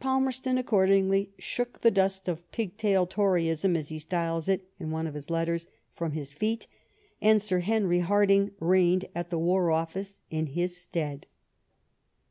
[0.00, 5.06] Palmerston accordingly shook the dust of ''pig tail Toryism," as he styles it in one
[5.06, 6.66] of his letters, from his feet,
[7.20, 11.26] and Sir Henry Hardinge reigned at the War Office in his stead.